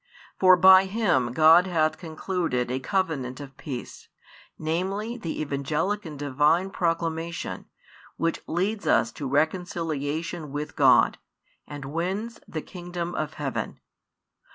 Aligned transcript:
For 0.39 0.57
by 0.57 0.85
Him 0.85 1.31
God 1.31 1.67
hath 1.67 1.99
concluded 1.99 2.71
a 2.71 2.79
covenant 2.79 3.39
of 3.39 3.55
peace, 3.55 4.07
namely, 4.57 5.15
the 5.15 5.39
Evangelic 5.41 6.07
and 6.07 6.17
Divine 6.17 6.71
proclamation, 6.71 7.67
which 8.17 8.41
leads 8.47 8.87
us 8.87 9.11
to 9.11 9.27
reconciliation 9.29 10.51
with 10.51 10.75
God, 10.75 11.19
and 11.67 11.85
wins 11.85 12.39
the 12.47 12.63
kingdom 12.63 13.13
of 13.13 13.35
heaven. 13.35 13.79